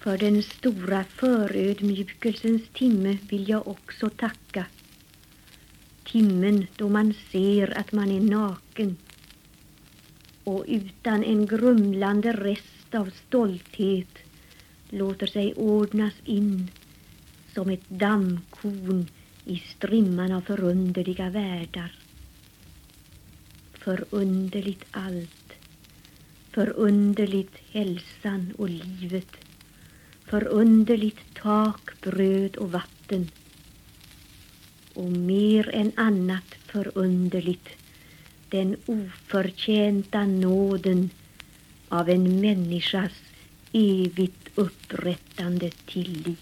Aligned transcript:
För 0.00 0.18
den 0.18 0.42
stora 0.42 1.04
förödmjukelsens 1.04 2.62
timme 2.72 3.18
vill 3.28 3.48
jag 3.48 3.68
också 3.68 4.10
tacka. 4.10 4.66
Timmen 6.04 6.66
då 6.76 6.88
man 6.88 7.14
ser 7.32 7.78
att 7.78 7.92
man 7.92 8.10
är 8.10 8.20
naken 8.20 8.96
och 10.44 10.64
utan 10.68 11.24
en 11.24 11.46
grumlande 11.46 12.32
rest 12.32 12.94
av 12.94 13.10
stolthet 13.10 14.18
låter 14.88 15.26
sig 15.26 15.54
ordnas 15.54 16.14
in 16.24 16.70
som 17.54 17.70
ett 17.70 17.88
dammkorn 17.88 19.06
i 19.44 19.58
strimman 19.58 20.32
av 20.32 20.40
förunderliga 20.40 21.30
världar. 21.30 21.94
Förunderligt 23.72 24.84
allt, 24.90 25.52
förunderligt 26.50 27.54
hälsan 27.70 28.54
och 28.58 28.68
livet, 28.68 29.36
förunderligt 30.30 31.34
tak, 31.34 32.00
bröd 32.00 32.56
och 32.56 32.72
vatten 32.72 33.30
och 34.94 35.12
mer 35.12 35.74
än 35.74 35.92
annat 35.96 36.54
förunderligt 36.66 37.68
den 38.48 38.76
oförtjänta 38.86 40.24
nåden 40.24 41.10
av 41.88 42.08
en 42.08 42.40
människas 42.40 43.12
evigt 43.72 44.48
upprättande 44.54 45.70
tillit. 45.70 46.38